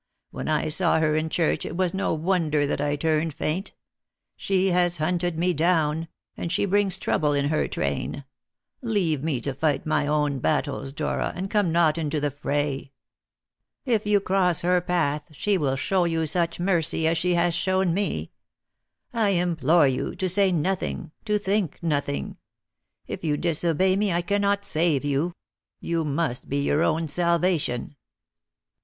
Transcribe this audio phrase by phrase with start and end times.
[0.31, 3.73] When I saw her in church it was no wonder that I turned faint.
[4.35, 8.25] She has hunted me down; and she brings trouble in her train.
[8.81, 12.93] Leave me to fight my own battles, Dora, and come not into the fray.
[13.85, 17.93] If you cross her path she will show you such mercy as she has shown
[17.93, 18.31] me.
[19.13, 22.37] I implore you to say nothing, to think nothing.
[23.05, 25.35] If you disobey me I cannot save you;
[25.79, 27.95] you must be your own salvation."